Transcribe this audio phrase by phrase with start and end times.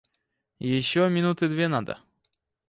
[0.57, 1.99] Еще минуты две надо.